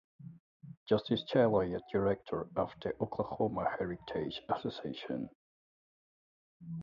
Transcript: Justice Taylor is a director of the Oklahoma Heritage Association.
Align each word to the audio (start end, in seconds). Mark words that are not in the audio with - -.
Justice 0.89 1.23
Taylor 1.29 1.63
is 1.63 1.73
a 1.75 1.81
director 1.91 2.47
of 2.55 2.71
the 2.81 2.91
Oklahoma 2.99 3.67
Heritage 3.77 4.41
Association. 4.49 5.29